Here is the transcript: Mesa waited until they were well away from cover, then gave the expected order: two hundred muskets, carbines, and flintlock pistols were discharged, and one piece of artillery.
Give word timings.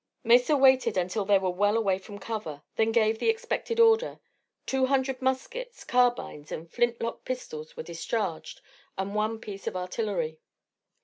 Mesa 0.23 0.57
waited 0.57 0.97
until 0.97 1.25
they 1.25 1.37
were 1.37 1.51
well 1.51 1.77
away 1.77 1.99
from 1.99 2.17
cover, 2.17 2.63
then 2.75 2.91
gave 2.91 3.19
the 3.19 3.29
expected 3.29 3.79
order: 3.79 4.19
two 4.65 4.87
hundred 4.87 5.21
muskets, 5.21 5.83
carbines, 5.83 6.51
and 6.51 6.71
flintlock 6.71 7.23
pistols 7.23 7.77
were 7.77 7.83
discharged, 7.83 8.61
and 8.97 9.13
one 9.13 9.37
piece 9.39 9.67
of 9.67 9.75
artillery. 9.75 10.39